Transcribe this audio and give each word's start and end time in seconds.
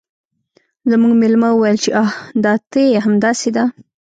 زموږ 0.91 1.13
میلمه 1.21 1.49
وویل 1.51 1.77
چې 1.83 1.89
آه 2.03 2.11
دا 2.43 2.53
ته 2.71 2.79
یې 2.91 2.97
همداسې 3.05 3.49
ده 3.55 3.63